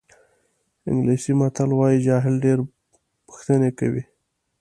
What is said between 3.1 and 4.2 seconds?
پوښتنې کوي.